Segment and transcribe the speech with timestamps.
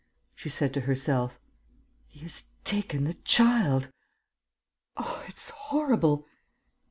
[0.33, 1.39] she said to herself.
[2.07, 3.91] "He has taken the child....
[4.97, 6.25] Oh, it's horrible!"